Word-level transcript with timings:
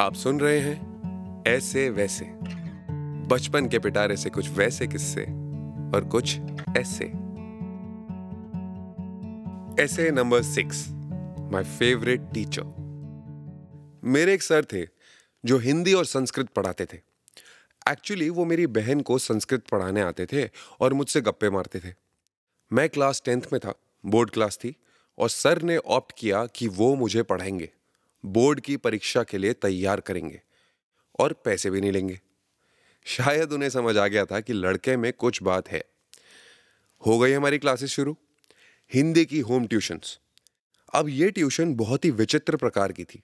आप 0.00 0.14
सुन 0.14 0.40
रहे 0.40 0.58
हैं 0.58 1.44
ऐसे 1.46 1.90
वैसे। 1.90 2.24
बचपन 3.26 3.68
के 3.68 3.78
पिटारे 3.78 4.16
से 4.16 4.30
कुछ 4.30 4.48
वैसे 4.48 4.86
किस्से 4.86 5.22
और 5.94 6.08
कुछ 6.12 6.38
ऐसे। 6.76 7.04
ऐसे 9.82 10.10
number 10.10 10.42
six 10.42 10.86
my 11.52 11.64
favourite 11.64 12.20
teacher 12.34 12.62
मेरे 14.04 14.34
एक 14.34 14.42
सर 14.42 14.64
थे 14.64 14.86
जो 15.44 15.58
हिंदी 15.58 15.92
और 15.92 16.04
संस्कृत 16.04 16.48
पढ़ाते 16.48 16.84
थे। 16.84 16.96
एक्चुअली 17.88 18.30
वो 18.30 18.44
मेरी 18.44 18.66
बहन 18.66 19.00
को 19.00 19.18
संस्कृत 19.18 19.64
पढ़ाने 19.72 20.00
आते 20.00 20.26
थे 20.26 20.50
और 20.80 20.92
मुझसे 20.92 21.20
गप्पे 21.20 21.50
मारते 21.50 21.80
थे। 21.80 21.94
मैं 22.72 22.88
क्लास 22.88 23.22
टेंथ 23.24 23.42
में 23.52 23.60
था 23.64 23.74
बोर्ड 24.06 24.30
क्लास 24.30 24.56
थी 24.56 24.76
और 25.18 25.28
सर 25.28 25.62
ने 25.62 25.76
ऑप्ट 25.76 26.12
किया 26.18 26.46
कि 26.46 26.68
वो 26.68 26.94
मुझे 26.94 27.22
पढ़ाएँगे। 27.22 27.70
बोर्ड 28.26 28.60
की 28.60 28.76
परीक्षा 28.76 29.22
के 29.22 29.38
लिए 29.38 29.52
तैयार 29.52 30.00
करेंगे 30.00 30.42
और 31.18 31.32
पैसे 31.32 31.70
भी 31.70 31.80
नहीं 31.80 31.92
लेंगे। 31.92 32.20
शायद 33.04 33.52
उन्हें 33.52 33.70
समझ 33.70 33.96
आ 33.96 34.06
गया 34.06 34.24
था 34.24 34.40
कि 34.40 34.52
लड़के 34.52 34.96
में 34.96 35.12
कुछ 35.12 35.42
बात 35.42 35.68
है। 35.68 35.84
हो 37.06 37.18
गई 37.18 37.32
हमारी 37.32 37.58
क्लासेस 37.58 37.90
शुरू। 37.90 38.16
हिंदी 38.94 39.24
की 39.24 39.40
होम 39.40 39.66
ट्यूशंस। 39.66 40.18
अब 40.94 41.08
ये 41.08 41.30
ट्यूशन 41.30 41.74
बहुत 41.74 42.04
ही 42.04 42.10
विचित्र 42.10 42.56
प्रकार 42.56 42.92
की 42.92 43.04
थी। 43.04 43.22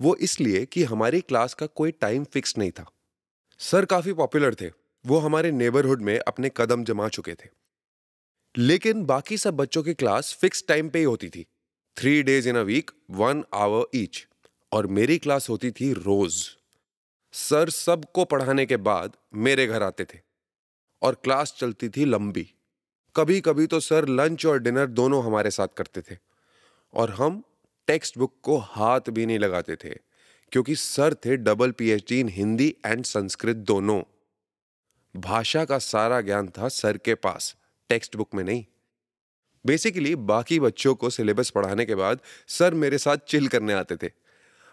वो 0.00 0.16
इसलिए 0.16 0.66
कि 0.66 0.84
हमारी 0.84 1.20
क्लास 1.20 1.54
का 1.54 1.66
कोई 1.66 1.90
टाइम 1.90 2.24
फिक्स 2.24 2.58
नहीं 2.58 2.70
था। 2.70 2.90
सर 3.58 3.84
काफ़ी 3.84 4.12
पॉपुलर 4.12 4.54
थे। 4.54 4.70
वो 5.06 5.18
हमारे 5.18 5.50
नेबरहुड 5.50 6.02
में 6.02 6.18
अपने 6.18 6.50
कदम 6.56 6.84
जमा 6.84 7.08
चुके 7.08 7.34
थे। 7.34 7.48
लेकिन 8.56 9.04
बाकी 9.04 9.38
सब 9.38 9.54
बच्चों 9.54 9.82
की 9.82 9.94
क्लास 9.94 10.34
फिक्स 10.40 10.64
टाइम 10.68 10.88
पे 10.88 10.98
ही 10.98 11.04
होती 11.04 11.28
थी। 11.28 11.46
Three 11.96 12.22
days 12.22 12.48
in 12.48 12.56
a 12.56 12.62
week, 12.62 12.90
one 13.10 13.44
hour 13.54 13.86
each. 13.94 14.28
और 14.74 14.86
मेरी 14.88 15.16
क्लास 15.18 15.48
होती 15.48 15.70
थी 15.70 15.92
रोज। 15.94 16.34
सर 17.34 17.70
सबको 17.70 18.24
पढ़ाने 18.24 18.64
के 18.66 18.76
बाद 18.78 19.16
मेरे 19.36 19.66
घर 19.66 19.82
आते 19.82 20.04
थे 20.04 20.18
और 21.02 21.14
क्लास 21.14 21.54
चलती 21.58 21.88
थी 21.88 22.04
लंबी। 22.04 22.46
कभी 23.14 23.40
कभी 23.40 23.66
तो 23.66 23.80
सर 23.80 24.08
लंच 24.10 24.46
और 24.46 24.58
डिनर 24.58 24.86
दोनों 24.92 25.22
हमारे 25.24 25.50
साथ 25.50 25.68
करते 25.76 26.00
थे 26.02 26.16
और 26.94 27.10
हम 27.12 27.42
टेक्स्ट 27.88 28.18
बुक 28.18 28.34
को 28.42 28.56
हाथ 28.58 29.10
भी 29.10 29.26
नहीं 29.26 29.38
लगाते 29.38 29.76
थे, 29.76 29.94
क्योंकि 30.52 30.74
सर 30.76 31.14
थे 31.24 31.36
double 31.38 31.70
PhD 31.72 32.20
in 32.20 32.28
Hindi 32.30 32.68
and 32.86 33.04
Sanskrit 33.04 33.56
दोनों। 33.66 34.00
भाषा 35.14 35.64
का 35.64 35.78
सारा 35.80 36.20
ज्ञान 36.22 36.48
था 36.48 36.68
सर 36.70 36.96
के 36.98 37.14
पास 37.16 37.54
टेक्स्ट 37.90 38.16
बुक 38.16 38.34
में 38.34 38.44
नहीं। 38.44 38.64
बेसिकली 39.64 40.14
बाकी 40.26 40.60
बच्चों 40.60 40.94
को 40.94 41.10
सिलेबस 41.10 41.50
पढ़ाने 41.50 41.84
के 41.86 41.94
बाद 41.94 42.20
सर 42.48 42.74
मेरे 42.76 42.98
साथ 42.98 43.26
चिल 43.28 43.48
करने 43.48 43.72
आते 43.74 43.96
थे। 43.96 44.10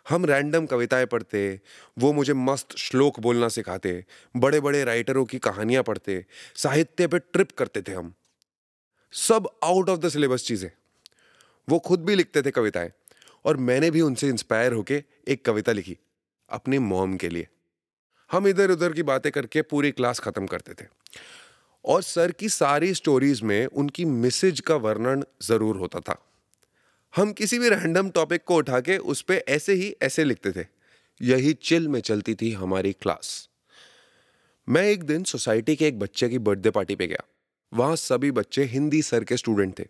हम 0.10 0.26
रैंडम 0.26 0.66
कविताएँ 0.66 1.06
पढ़ते, 1.06 1.60
वो 1.98 2.14
मुझे 2.14 2.34
मस्त 2.34 2.78
श्लोक 2.78 3.20
बोलना 3.20 3.48
सिखाते 3.48 4.06
बड़े 4.36 4.60
बड़े 4.60 4.84
राइटरों 4.84 5.26
की 5.26 5.40
कहानियाँ 5.40 5.84
पढ़ते, 5.84 6.26
साहित्य 6.56 7.08
पे 7.08 7.20
ट्रिप 7.20 7.52
करते 7.52 7.82
थे 7.82 7.92
हम। 7.92 8.14
सब 9.14 9.50
आउट 9.64 9.90
ऑफ़ 9.90 10.00
द 10.00 10.10
सिलेबस 10.10 10.46
चीज़ें। 10.46 10.72
वो 11.70 11.80
खुद 11.80 12.06
भी 12.06 12.16
लिखते 12.16 12.42
थे 12.42 12.52
कविताएँ, 12.52 12.92
और 13.46 13.58
मैंने 13.58 13.92
भी 13.92 14.02
उनसे 14.02 14.28
इंस्पायर 14.28 14.74
होके 14.74 15.04
एक 15.28 15.46
कविता 15.46 15.72
लिखी, 15.72 15.98
अपनी 16.50 16.80
मॉम 16.80 17.18
के 17.18 17.30
लिए। 17.30 17.48
हम 18.32 18.48
इधर 18.48 18.72
उधर 18.72 18.94
की 18.94 19.04
बातें 19.04 19.32
करके 19.32 19.62
पूरी 19.62 19.92
क्लास 19.92 20.20
खत्म 20.20 20.48
करते 20.48 20.74
थे। 20.74 20.88
और 21.86 22.02
सर 22.02 22.32
की 22.32 22.50
सारी 22.50 22.94
स्टोरीज 22.94 23.42
में 23.42 23.66
उनकी 23.66 24.06
मिसेज 24.06 24.60
का 24.60 24.76
वर्णन 24.76 25.24
ज़रूर 25.42 25.78
होता 25.78 26.00
था। 26.00 26.31
हम 27.14 27.32
किसी 27.34 27.60
भी 27.60 27.70
रैंडम 27.70 28.10
टॉपिक 28.10 28.44
को 28.44 28.56
उठा 28.56 28.80
के 28.80 28.98
उस 28.98 29.22
पर 29.22 29.34
ऐसे 29.34 29.74
ही, 29.74 29.96
ऐसे 30.04 30.24
लिखते 30.24 30.52
थे। 30.52 30.66
यही 31.22 31.54
चिल 31.54 31.88
में 31.88 32.00
चलती 32.02 32.36
थी 32.36 32.52
हमारी 32.52 32.94
क्लास 32.94 33.50
मैं 34.70 34.84
एक 34.84 35.04
दिन 35.04 35.24
सोसाइटी 35.24 35.76
के 35.76 35.88
एक 35.88 36.00
बच्चे 36.00 36.30
की 36.30 36.40
बर्थडे 36.40 36.70
पार्टी 36.70 36.96
पे 36.96 37.08
गया। 37.08 37.24
वहाँ 37.74 37.96
सभी 37.96 38.32
बच्चे 38.32 38.64
हिंदी 38.64 39.02
सर 39.02 39.24
के 39.24 39.38
स्टूडेंट 39.38 39.80
थे। 39.80 39.86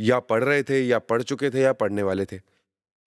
या 0.00 0.18
पढ़ 0.18 0.44
रहे 0.44 0.62
थे, 0.62 0.80
या 0.86 0.98
पढ़ 0.98 1.22
चुके 1.22 1.50
थे, 1.50 1.60
या 1.60 1.72
पढ़ने 1.72 2.02
वाले 2.02 2.24
थे। 2.24 2.40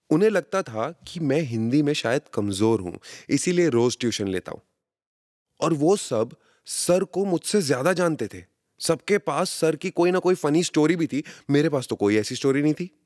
उन्हें 0.10 0.30
लगता 0.30 0.62
था 0.62 0.92
कि 1.08 1.20
मैं 1.20 1.42
हिंदी 1.42 1.82
में 1.82 1.94
शायद 1.94 2.22
कमज़ोर 2.34 2.82
हूँ, 2.82 3.00
इसीलिए 3.30 3.70
रोज 3.70 3.98
ट्यूशन 4.00 4.28
लेता 4.28 4.52
हूँ। 4.52 4.62
और 5.62 5.74
वो 5.74 5.96
सब 5.96 6.36
सर 6.66 7.04
को 7.04 7.26
मुझसे 7.26 7.62
ज़्यादा 7.62 7.94
जानते 7.94 8.28
थे। 8.28 8.44
सबके 8.80 9.18
पास 9.18 9.50
सर 9.50 9.76
की 9.76 9.90
कोई 9.90 10.12
ना 10.12 10.20
कोई 10.20 10.36
फनी 10.36 10.64
स्टोरी 10.64 10.96
भी 10.96 11.08
थी। 11.08 11.24
मेरे 11.50 11.70
पास 11.70 11.88
तो 11.88 11.96
कोई 11.96 12.18
ऐसी 12.18 12.36
स्टोरी 12.36 12.62
नहीं 12.62 12.74
थी। 12.74 12.97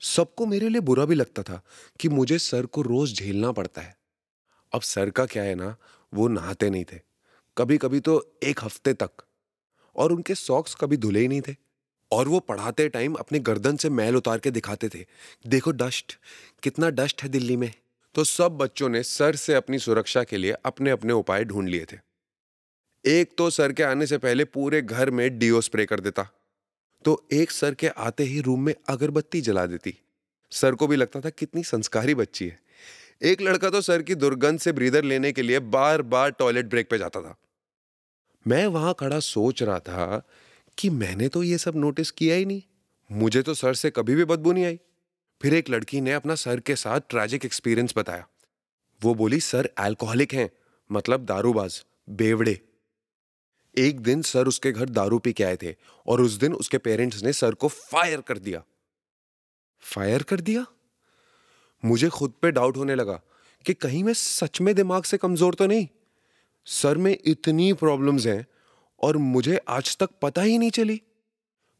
सबको 0.00 0.46
मेरे 0.46 0.68
लिए 0.68 0.80
बुरा 0.80 1.04
भी 1.04 1.14
लगता 1.14 1.42
था 1.42 1.62
कि 2.00 2.08
मुझे 2.08 2.38
सर 2.38 2.66
को 2.66 2.82
रोज 2.82 3.14
झेलना 3.14 3.52
पड़ता 3.52 3.80
है। 3.80 3.96
अब 4.72 4.80
सर 4.80 5.10
का 5.10 5.26
क्या 5.26 5.42
है 5.42 5.54
ना, 5.54 5.76
वो 6.14 6.28
नहाते 6.28 6.70
नहीं 6.70 6.84
थे। 6.84 7.00
कभी 7.58 7.78
कभी 7.78 8.00
तो 8.00 8.38
एक 8.42 8.60
हफ़्ते 8.62 8.94
तक। 8.94 9.10
और 9.96 10.12
उनके 10.12 10.34
सॉक्स 10.34 10.74
कभी 10.74 10.96
धुले 10.96 11.20
ही 11.20 11.28
नहीं 11.28 11.40
थे। 11.40 11.56
और 12.12 12.28
वो 12.28 12.40
पढ़ाते 12.40 12.88
टाइम 12.88 13.14
अपने 13.14 13.38
गर्दन 13.38 13.76
से 13.76 13.90
मैल 13.90 14.16
उतार 14.16 14.38
के 14.38 14.50
दिखाते 14.50 14.88
थे। 14.88 15.06
देखो 15.46 15.70
डस्ट 15.70 16.18
कितना 16.62 16.90
डस्ट 16.90 17.22
है 17.22 17.28
दिल्ली 17.28 17.56
में। 17.56 17.72
तो 18.14 18.24
सब 18.24 18.52
बच्चों 18.52 18.88
ने 18.88 19.02
सर 19.02 19.36
से 19.36 19.54
अपनी 19.54 19.78
सुरक्षा 19.78 20.24
के 20.24 20.36
लिए 20.36 20.52
अपने 20.52 20.90
अपने 20.90 21.12
उपाय 21.12 21.44
ढूंढ 21.44 21.68
लिए 21.68 21.86
थे। 21.92 21.98
एक 23.04 23.34
तो 23.38 23.50
सर 23.50 23.72
के 23.72 23.82
आने 23.82 24.06
से 24.06 24.18
पहले 24.18 24.44
पूरे 24.44 24.82
घर 24.82 25.10
में 25.10 25.38
डीओ 25.38 25.60
स्प्रे 25.60 25.86
कर 25.86 26.00
देता। 26.00 26.28
तो 27.06 27.26
एक 27.32 27.50
सर 27.50 27.74
के 27.74 27.88
आते 27.88 28.24
ही 28.24 28.40
रूम 28.40 28.62
में 28.62 28.74
अगरबत्ती 28.88 29.40
जला 29.40 29.66
देती। 29.66 29.94
सर 30.52 30.74
को 30.74 30.86
भी 30.86 30.96
लगता 30.96 31.20
था 31.20 31.30
कितनी 31.30 31.62
संस्कारी 31.62 32.14
बच्ची 32.14 32.46
है। 32.46 32.58
एक 33.22 33.40
लड़का 33.40 33.70
तो 33.70 33.80
सर 33.80 34.02
की 34.02 34.14
दुर्गंध 34.14 34.60
से 34.60 34.72
ब्रीदर 34.72 35.04
लेने 35.04 35.32
के 35.32 35.42
लिए 35.42 35.58
बार 35.58 36.02
बार 36.02 36.30
टॉयलेट 36.30 36.66
ब्रेक 36.66 36.90
पे 36.90 36.98
जाता 36.98 37.20
था। 37.20 37.36
मैं 38.46 38.66
वहाँ 38.66 38.94
खड़ा 39.00 39.20
सोच 39.20 39.62
रहा 39.62 39.78
था 39.78 40.22
कि 40.78 40.90
मैंने 40.90 41.28
तो 41.28 41.42
ये 41.42 41.58
सब 41.58 41.76
नोटिस 41.76 42.10
किया 42.10 42.34
ही 42.34 42.44
नहीं। 42.44 42.62
मुझे 43.10 43.42
तो 43.42 43.54
सर 43.54 43.74
से 43.74 43.90
कभी 43.90 44.14
भी 44.14 44.24
बदबू 44.24 44.52
नहीं 44.52 44.64
आई। 44.64 44.80
फिर 45.40 45.54
एक 45.54 45.70
लड़की 45.70 46.00
ने 46.00 46.12
अपना 46.12 46.34
सर 46.34 46.60
के 46.60 46.76
साथ 46.76 47.00
ट्रैजिक 47.10 47.44
एक्सपीरियंस 47.44 47.94
बताया। 47.96 48.26
वो 49.02 49.14
बोली, 49.14 49.40
सर 49.40 49.70
अल्कोहलिक 49.78 50.34
हैं 50.34 50.50
मतलब 50.90 51.24
दारूबाज, 51.24 51.84
बेवड़े। 52.10 52.60
एक 53.76 54.00
दिन 54.00 54.22
सर 54.22 54.48
उसके 54.48 54.72
घर 54.72 54.88
दारू 54.88 55.18
पी 55.18 55.32
के 55.32 55.44
आए 55.44 55.56
थे 55.56 55.74
और 56.06 56.20
उस 56.20 56.32
दिन 56.32 56.54
उसके 56.54 56.78
पेरेंट्स 56.78 57.22
ने 57.22 57.32
सर 57.32 57.54
को 57.54 57.68
फायर 57.68 58.20
कर 58.20 58.38
दिया। 58.38 58.62
फायर 59.82 60.22
कर 60.22 60.40
दिया? 60.40 60.64
मुझे 61.82 62.08
खुद 62.08 62.34
पे 62.42 62.50
डाउट 62.50 62.76
होने 62.76 62.94
लगा 62.94 63.20
कि 63.64 63.74
कहीं 63.74 64.02
मैं 64.04 64.12
सच 64.12 64.60
में 64.60 64.74
दिमाग 64.74 65.04
से 65.04 65.18
कमज़ोर 65.18 65.54
तो 65.54 65.66
नहीं। 65.66 65.86
सर 66.66 66.98
में 66.98 67.16
इतनी 67.24 67.72
प्रॉब्लम्स 67.72 68.26
हैं 68.26 68.46
और 69.00 69.16
मुझे 69.16 69.56
आज 69.68 69.96
तक 69.96 70.10
पता 70.22 70.42
ही 70.42 70.58
नहीं 70.58 70.70
चली। 70.70 71.00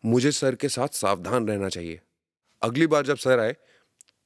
मुझे 0.04 0.32
सर 0.32 0.54
के 0.54 0.68
साथ 0.68 0.88
सावधान 0.88 1.48
रहना 1.48 1.68
चाहिए। 1.68 2.00
अगली 2.62 2.86
बार 2.86 3.06
जब 3.06 3.16
सर 3.16 3.40
आए 3.40 3.56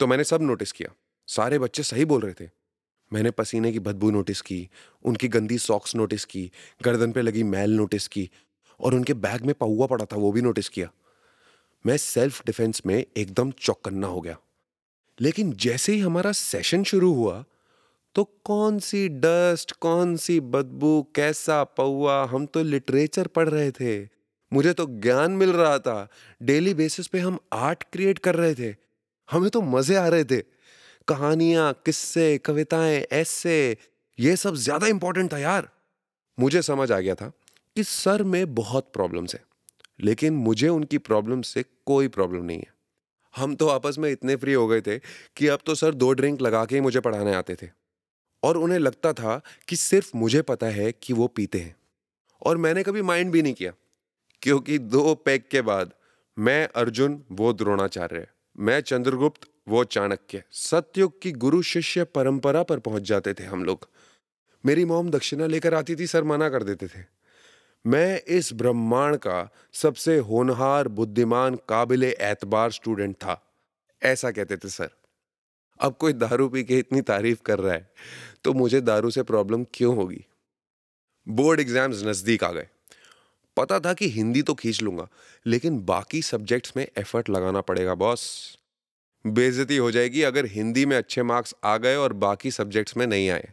तो 0.01 0.07
मैंने 0.07 0.25
सब 0.25 0.43
नोटिस 0.43 0.73
किया। 0.73 0.95
सारे 1.29 1.59
बच्चे 1.59 1.83
सही 1.83 2.05
बोल 2.05 2.21
रहे 2.21 2.35
थे। 2.35 2.49
मैंने 3.13 3.31
पसीने 3.31 3.73
की 3.73 3.79
बदबू 3.79 4.11
नोटिस 4.11 4.41
की, 4.41 4.69
उनकी 5.05 5.29
गंदी 5.29 5.59
सॉक्स 5.59 5.97
नोटिस 5.97 6.25
की, 6.25 6.51
गर्दन 6.83 7.13
पे 7.13 7.23
लगी 7.23 7.43
मैल 7.43 7.71
नोटिस 7.71 8.09
की 8.09 8.31
और 8.81 8.95
उनके 8.95 9.15
बैग 9.15 9.43
में 9.43 9.55
पौआ 9.55 9.87
पड़ा 9.87 10.05
था, 10.05 10.17
वो 10.17 10.33
भी 10.33 10.43
नोटिस 10.43 10.69
किया। 10.69 10.91
मैं 11.87 11.97
सेल्फ 11.97 12.47
डिफेंस 12.47 12.83
में 12.87 13.05
एकदम 13.17 13.51
चौकन्ना 13.51 14.07
हो 14.07 14.21
गया। 14.21 14.39
लेकिन 15.21 15.53
जैसे 15.53 15.93
ही 15.93 16.01
हमारा 16.01 16.33
सेशन 16.33 16.83
शुरू 16.85 17.13
हुआ 17.13 17.45
तो 18.15 18.25
कौन 18.45 18.79
सी 18.79 19.09
डस्ट 19.09 19.73
कौन 19.73 20.17
सी 20.17 20.41
बदबू, 20.41 21.07
कैसा 21.15 21.65
पौआ, 21.65 22.25
हम 22.25 22.47
तो 22.47 22.63
लिटरेचर 22.63 23.27
पढ़ 23.27 23.49
रहे 23.49 23.71
थे। 23.71 24.09
मुझे 24.53 24.73
तो 24.73 24.87
ज्ञान 24.87 25.33
मिल 25.33 25.53
रहा 25.53 25.79
था। 25.79 26.09
डेली 26.43 26.75
बेसिस 26.75 27.07
पे 27.07 27.19
हम 27.19 27.39
आर्ट 27.53 27.85
क्रिएट 27.93 28.19
कर 28.19 28.35
रहे 28.35 28.55
थे। 28.55 28.77
हमें 29.31 29.51
तो 29.51 29.63
मज़े 29.63 29.97
आ 29.97 30.09
रहे 30.09 30.25
थे। 30.25 30.60
कहानियाँ, 31.11 31.73
किस्से, 31.87 32.39
कविताएँ, 32.39 32.99
ऐसे, 33.03 33.77
ये 34.19 34.35
सब 34.37 34.55
ज़्यादा 34.57 34.87
इंपॉर्टेंट 34.87 35.33
था 35.33 35.39
यार। 35.39 35.69
मुझे 36.39 36.63
समझ 36.63 36.91
आ 36.93 36.99
गया 36.99 37.15
था 37.15 37.31
कि 37.77 37.85
सर 37.85 38.23
में 38.25 38.55
बहुत 38.55 38.91
प्रॉब्लम्स 38.95 39.35
है, 39.35 39.43
लेकिन 40.01 40.35
मुझे 40.35 40.69
उनकी 40.69 40.99
प्रॉब्लम 41.01 41.43
से 41.43 41.65
कोई 41.87 42.09
प्रॉब्लम 42.09 42.45
नहीं 42.45 42.59
है। 42.59 42.73
हम 43.35 43.55
तो 43.55 43.69
आपस 43.69 43.97
में 43.99 44.11
इतने 44.11 44.37
फ्री 44.37 44.53
हो 44.53 44.67
गए 44.69 44.81
थे 44.81 44.99
कि 45.37 45.47
अब 45.47 45.61
तो 45.67 45.75
सर 45.75 45.95
दो 45.95 46.13
ड्रिंक 46.13 46.41
लगा 46.43 46.65
के 46.65 46.75
ही 46.75 46.81
मुझे 46.81 47.01
पढ़ाने 47.01 47.35
आते 47.35 47.55
थे। 47.55 47.69
और 48.43 48.57
उन्हें 48.57 48.79
लगता 48.79 49.13
था 49.13 49.41
कि 49.69 49.77
सिर्फ़ 49.77 50.11
मुझे 50.17 50.43
पता 50.45 50.67
है 50.69 50.91
कि 50.93 51.13
वो 51.13 51.27
पीते 51.29 51.59
हैं। 51.59 51.77
और 52.43 52.57
मैंने 52.57 52.83
कभी 52.83 53.03
माइंड 53.03 53.33
भी 53.33 53.43
नहीं 53.43 53.55
किया, 53.55 53.73
क्योंकि 54.43 54.79
दो 54.79 55.15
पैक 55.17 55.49
के 55.49 55.61
बाद 55.63 55.93
मैं 56.37 56.67
अर्जुन, 56.77 57.23
वो 57.33 57.53
द्रोणाचार्य, 57.53 58.27
मैं 58.59 58.81
चंद्रगुप्त 58.83 59.49
वो 59.71 59.83
चाणक्य 59.87 60.43
सत्युग 60.53 61.21
की 61.23 61.33
गुरु 61.35 61.63
शिष्य 61.65 62.05
परंपरा 62.07 62.63
पर 62.63 62.79
पहुँच 62.81 63.03
जाते 63.05 63.35
थे 63.35 63.45
हम 63.45 63.65
लोग। 63.65 63.89
मेरी 64.65 64.85
मोम 64.85 65.11
दक्षिणा 65.11 65.47
लेकर 65.47 65.75
आती 65.75 65.97
थी, 65.97 66.07
सर 66.07 66.25
मना 66.25 66.49
कर 66.49 66.63
देते 66.63 66.87
थे। 66.89 67.05
मैं 67.85 68.21
इस 68.29 68.53
ब्रह्मांड 68.55 69.17
का 69.19 69.49
सबसे 69.75 70.17
होनहार, 70.21 70.89
बुद्धिमान, 70.91 71.55
काबिल 71.69 72.05
एतबार 72.05 72.71
स्टूडेंट 72.73 73.15
था, 73.17 73.41
ऐसा 74.03 74.31
कहते 74.31 74.57
थे, 74.57 74.69
सर। 74.71 74.91
अब 75.81 75.97
कोई 75.97 76.13
दारू 76.15 76.49
पी 76.49 76.65
के 76.65 76.79
इतनी 76.79 77.01
तारीफ़ 77.03 77.41
कर 77.43 77.59
रहा 77.59 77.75
है 77.75 77.89
तो 78.45 78.53
मुझे 78.55 78.81
दारू 78.83 79.11
से 79.11 79.23
प्रॉब्लम 79.25 79.65
क्यों 79.75 79.95
होगी? 79.97 80.25
बोर्ड 81.27 81.61
एग्ज़ाम्स 81.61 82.03
नज़दीक 82.05 82.45
आ 82.45 82.51
गए। 82.53 82.69
पता 83.57 83.79
था 83.81 83.93
कि 83.95 84.09
हिंदी 84.11 84.43
तो 84.43 84.55
खींच 84.55 84.83
लूँगा, 84.83 85.09
लेकिन 85.47 85.79
बाकी 85.85 86.23
सब्जेक्ट्स 86.25 86.73
में 86.77 86.87
एफर्ट 86.89 87.31
लगाना 87.31 87.61
पड़ेगा, 87.63 87.95
बॉस। 87.97 88.59
बेइज्जती 89.25 89.77
हो 89.77 89.91
जाएगी 89.91 90.23
अगर 90.23 90.47
हिंदी 90.47 90.85
में 90.87 90.97
अच्छे 90.97 91.23
मार्क्स 91.23 91.55
आ 91.65 91.77
गए 91.77 91.97
और 91.97 92.13
बाकी 92.13 92.51
सब्जेक्ट्स 92.51 92.97
में 92.97 93.07
नहीं 93.07 93.29
आए। 93.31 93.53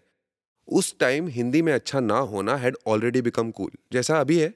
उस 0.68 0.98
टाइम 1.00 1.28
हिंदी 1.28 1.62
में 1.62 1.72
अच्छा 1.74 2.00
ना 2.00 2.18
होना 2.18 2.56
हैड 2.56 2.78
ऑलरेडी 2.88 3.22
बिकम 3.22 3.52
कूल 3.52 3.72
जैसा 3.94 4.19
अभी 4.19 4.40
है, 4.40 4.54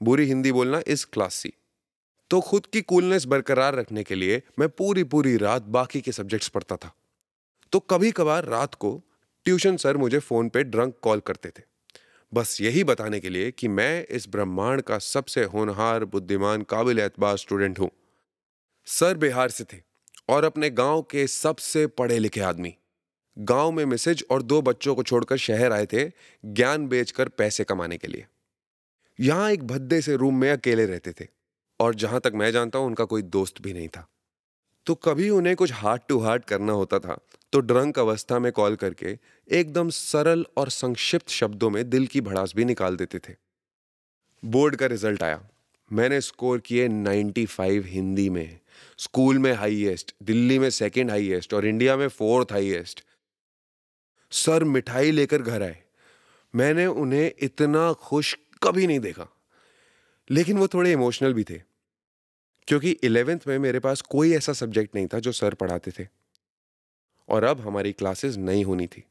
बुरी 0.00 0.26
हिंदी 0.26 0.52
बोलना 0.52 0.80
इज़ 0.86 1.06
क्लासी 1.12 1.52
तो 2.30 2.40
खुद 2.40 2.66
की 2.66 2.80
कूलनेस 2.82 3.24
बरकरार 3.24 3.74
रखने 3.74 4.02
के 4.04 4.14
लिए 4.14 4.40
मैं 4.58 4.68
पूरी 4.68 5.04
पूरी 5.04 5.36
रात 5.36 5.62
बाकी 5.70 6.00
के 6.00 6.12
सब्जेक्ट्स 6.12 6.48
पढ़ता 6.48 6.76
था। 6.76 6.94
तो 7.72 7.78
कभी 7.80 8.10
कभार 8.10 8.44
रात 8.44 8.74
को 8.74 8.90
ट्यूशन 9.46 9.76
सर 9.76 9.96
मुझे 9.96 10.18
फ़ोन 10.18 10.48
पे 10.48 10.62
ड्रंक 10.64 10.96
कॉल 11.02 11.20
करते 11.20 11.48
थे। 11.48 11.62
बस 12.32 12.60
यही 12.60 12.84
बताने 12.84 13.20
के 13.20 13.28
लिए 13.28 13.50
कि 13.50 13.68
मैं 13.68 14.04
इस 14.06 14.28
ब्रह्मांड 14.28 14.82
का 14.82 14.98
सबसे 14.98 15.44
होनहार, 15.44 16.04
बुद्धिमान 16.04 16.62
काबिल 16.62 16.98
एतबार 16.98 17.36
स्टूडेंट 17.36 17.78
हूँ। 17.78 17.90
सर 18.86 19.16
बिहार 19.16 19.50
से 19.50 19.64
थे। 19.64 19.80
और 20.28 20.44
अपने 20.44 20.70
गाँव 20.70 21.02
के 21.02 21.26
सबसे 21.26 21.86
पढ़े 21.86 22.18
लिखे 22.18 22.40
आदमी। 22.40 22.74
गाँव 23.36 23.70
में 23.70 23.84
मिसेज 23.84 24.24
और 24.30 24.42
दो 24.42 24.60
बच्चों 24.62 24.94
को 24.94 25.02
छोड़कर 25.02 25.36
शहर 25.36 25.72
आए 25.72 25.86
थे 25.86 26.04
ज्ञान 26.44 26.86
बेचकर 26.88 27.28
पैसे 27.28 27.64
कमाने 27.64 27.98
के 27.98 28.08
लिए। 28.08 28.26
यहाँ 29.18 29.50
एक 29.50 29.66
भद्दे 29.66 30.00
से 30.00 30.16
रूम 30.16 30.40
में 30.40 30.50
अकेले 30.50 30.86
रहते 30.86 31.12
थे 31.12 31.26
और 31.80 31.94
जहाँ 31.94 32.20
तक 32.20 32.32
मैं 32.34 32.50
जानता 32.52 32.78
हूँ, 32.78 32.86
उनका 32.86 33.04
कोई 33.04 33.22
दोस्त 33.22 33.60
भी 33.62 33.72
नहीं 33.72 33.88
था। 33.88 34.06
तो 34.86 34.94
कभी 34.94 35.28
उन्हें 35.30 35.54
कुछ 35.56 35.72
हार्ट 35.72 36.02
टू 36.08 36.18
हार्ट 36.18 36.44
करना 36.44 36.72
होता 36.72 36.98
था 36.98 37.18
तो 37.52 37.60
ड्रंक 37.60 37.98
अवस्था 37.98 38.38
में 38.38 38.50
कॉल 38.52 38.76
करके 38.76 39.18
एकदम 39.48 39.90
सरल 39.90 40.44
और 40.56 40.68
संक्षिप्त 40.68 41.28
शब्दों 41.28 41.70
में 41.70 41.88
दिल 41.90 42.06
की 42.06 42.20
भड़ास 42.20 42.52
भी 42.56 42.64
निकाल 42.64 42.96
देते 42.96 43.18
थे। 43.18 43.34
बोर्ड 44.42 44.76
का 44.76 44.86
रिज़ल्ट 44.86 45.22
आया। 45.22 45.48
मैंने 45.90 46.20
स्कोर 46.20 46.60
किए 46.60 46.88
95 46.88 47.84
हिंदी 47.86 48.28
में। 48.30 48.58
स्कूल 48.98 49.38
में 49.38 49.52
हाईएस्ट, 49.52 50.14
दिल्ली 50.22 50.58
में 50.58 50.70
सेकंड 50.70 51.10
हाईएस्ट 51.10 51.54
और 51.54 51.66
इंडिया 51.66 51.96
में 51.96 52.08
फोर्थ 52.08 52.52
हाईएस्ट। 52.52 53.04
सर 54.30 54.64
मिठाई 54.64 55.10
लेकर 55.10 55.42
घर 55.42 55.62
आए। 55.62 55.82
मैंने 56.54 56.86
उन्हें 56.86 57.32
इतना 57.38 57.92
खुश 57.92 58.38
कभी 58.62 58.86
नहीं 58.86 59.00
देखा। 59.00 59.28
लेकिन 60.30 60.58
वो 60.58 60.68
थोड़े 60.68 60.92
इमोशनल 60.92 61.34
भी 61.34 61.44
थे। 61.44 61.62
क्योंकि 62.68 62.90
इलेवेंथ 62.90 63.40
में 63.46 63.58
मेरे 63.58 63.78
पास 63.78 64.00
कोई 64.00 64.34
ऐसा 64.34 64.52
सब्जेक्ट 64.52 64.94
नहीं 64.94 65.06
था 65.06 65.18
जो 65.18 65.32
सर 65.32 65.54
पढ़ाते 65.54 65.90
थे। 65.90 66.08
और 67.28 67.44
अब 67.44 67.60
हमारी 67.60 67.92
क्लासेस 67.92 68.36
नहीं 68.36 68.64
होनी 68.64 68.86
थी। 68.86 69.04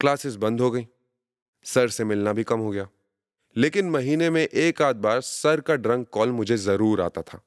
क्लासेस 0.00 0.34
बंद 0.34 0.60
हो 0.60 0.70
गई। 0.70 0.86
सर 1.64 1.88
से 1.88 2.04
मिलना 2.04 2.32
भी 2.32 2.42
कम 2.44 2.58
हो 2.58 2.70
गया। 2.70 2.88
लेकिन 3.56 3.90
महीने 3.90 4.30
में 4.30 4.42
एक 4.42 4.82
आध 4.82 4.96
बार 4.96 5.20
सर 5.20 5.60
का 5.60 5.74
ड्रंक 5.74 6.08
कॉल 6.08 6.30
मुझे 6.30 6.56
ज़रूर 6.56 7.00
आता 7.00 7.22
था। 7.22 7.40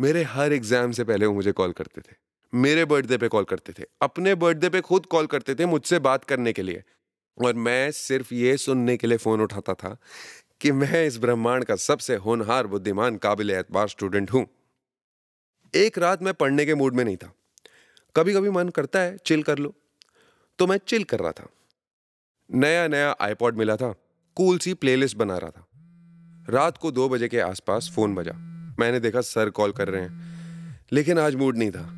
मेरे 0.00 0.22
हर 0.22 0.52
एग्ज़ाम 0.52 0.92
से 0.92 1.04
पहले 1.04 1.26
वो 1.26 1.34
मुझे 1.34 1.52
कॉल 1.52 1.72
करते 1.72 2.00
थे। 2.00 2.14
मेरे 2.54 2.84
बर्थडे 2.84 3.16
पे 3.16 3.28
कॉल 3.28 3.44
करते 3.44 3.72
थे। 3.72 3.84
अपने 4.02 4.34
बर्थडे 4.34 4.68
पे 4.68 4.80
खुद 4.80 5.06
कॉल 5.06 5.26
करते 5.26 5.54
थे 5.54 5.66
मुझसे 5.66 5.98
बात 5.98 6.24
करने 6.24 6.52
के 6.52 6.62
लिए। 6.62 6.84
और 7.44 7.54
मैं 7.54 7.90
सिर्फ़ 7.90 8.34
ये 8.34 8.56
सुनने 8.56 8.96
के 8.96 9.06
लिए 9.06 9.18
फ़ोन 9.18 9.40
उठाता 9.40 9.74
था 9.74 9.96
कि 10.60 10.72
मैं 10.72 11.06
इस 11.06 11.18
ब्रह्मांड 11.18 11.64
का 11.64 11.76
सबसे 11.76 12.16
होनहार 12.16 12.66
बुद्धिमान 12.66 13.16
काबिल 13.16 13.50
एतबार 13.50 13.88
स्टूडेंट 13.88 14.30
हूँ। 14.30 14.46
एक 15.74 15.98
रात 15.98 16.22
मैं 16.22 16.34
पढ़ने 16.34 16.66
के 16.66 16.74
मूड 16.74 16.94
में 16.94 17.04
नहीं 17.04 17.16
था। 17.16 17.32
कभी 18.16 18.34
कभी 18.34 18.50
मन 18.50 18.68
करता 18.68 19.00
है 19.00 19.16
चिल 19.16 19.42
कर 19.42 19.58
लो। 19.58 19.74
तो 20.58 20.66
मैं 20.66 20.80
चिल 20.86 21.04
कर 21.04 21.18
रहा 21.18 21.32
था। 21.32 21.48
नया 22.50 22.88
नया 22.88 23.16
आईपॉड 23.20 23.56
मिला 23.56 23.76
था। 23.76 23.94
कूल 24.36 24.58
सी 24.58 24.74
प्लेलिस्ट 24.74 25.16
बना 25.16 25.38
रहा 25.38 25.50
था। 25.50 25.66
रात 26.48 26.76
को 26.76 26.90
दो 26.90 27.08
बजे 27.08 27.28
के 27.28 27.40
आसपास 27.40 27.92
फ़ोन 27.94 28.14
बजा। 28.14 28.59
मैंने 28.80 29.00
देखा 29.00 29.20
सर 29.20 29.50
कॉल 29.50 29.72
कर 29.72 29.88
रहे 29.88 30.02
हैं। 30.02 30.30
लेकिन 30.92 31.18
आज 31.18 31.34
मूड 31.34 31.58
नहीं 31.58 31.70
था। 31.70 31.88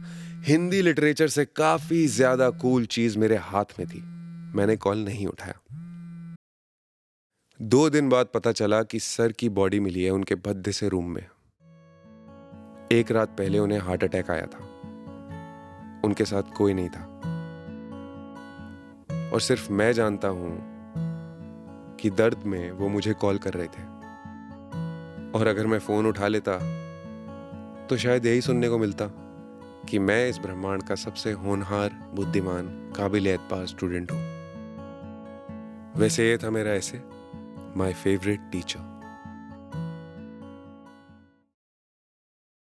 हिंदी 0.44 0.82
लिटरेचर 0.82 1.28
से 1.28 1.44
काफ़ी 1.44 2.06
ज़्यादा 2.06 2.50
कूल 2.50 2.86
चीज़ 2.86 3.18
मेरे 3.18 3.36
हाथ 3.36 3.78
में 3.80 3.88
थी। 3.88 4.00
मैंने 4.56 4.76
कॉल 4.76 4.98
नहीं 4.98 5.26
उठाया। 5.26 5.54
दो 7.60 7.90
दिन 7.90 8.08
बाद 8.08 8.26
पता 8.34 8.52
चला 8.52 8.82
कि 8.82 8.98
सर 8.98 9.32
की 9.32 9.48
बॉडी 9.48 9.80
मिली 9.80 10.04
है 10.04 10.10
उनके 10.10 10.34
भद्दे 10.34 10.72
से 10.72 10.88
रूम 10.88 11.10
में। 11.10 11.22
एक 12.92 13.10
रात 13.10 13.28
पहले 13.28 13.58
उन्हें 13.58 13.78
हार्ट 13.78 14.04
अटैक 14.04 14.30
आया 14.30 14.46
था। 14.46 14.64
उनके 16.04 16.24
साथ 16.24 16.42
कोई 16.56 16.74
नहीं 16.74 16.88
था। 16.88 17.08
और 19.32 19.40
सिर्फ़ 19.40 19.72
मैं 19.72 19.92
जानता 19.92 20.28
हूँ 20.28 20.58
कि 21.96 22.10
दर्द 22.10 22.42
में 22.46 22.70
वो 22.70 22.88
मुझे 22.88 23.12
कॉल 23.12 23.38
कर 23.38 23.54
रहे 23.54 23.66
थे। 23.66 23.91
और 25.34 25.46
अगर 25.46 25.66
मैं 25.66 25.78
फ़ोन 25.78 26.06
उठा 26.06 26.28
लेता 26.28 26.58
तो 27.86 27.96
शायद 27.96 28.26
यही 28.26 28.40
सुनने 28.40 28.68
को 28.68 28.78
मिलता 28.78 29.06
कि 29.88 29.98
मैं 29.98 30.28
इस 30.28 30.38
ब्रह्मांड 30.38 30.82
का 30.82 30.94
सबसे 30.94 31.32
होनहार, 31.32 32.10
बुद्धिमान 32.14 32.92
काबिल 32.96 33.26
एतबार 33.26 33.66
स्टूडेंट 33.66 34.12
हूँ 34.12 34.20
वैसे 35.96 36.30
ये 36.30 36.38
था 36.38 36.50
मेरा 36.50 36.70
ऐसे 36.70 37.02
माई 37.76 37.92
फेवरेट 37.92 38.40
teacher. 38.54 38.91